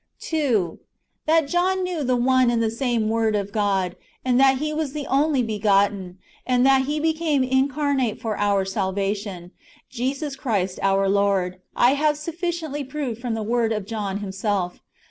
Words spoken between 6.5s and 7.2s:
that He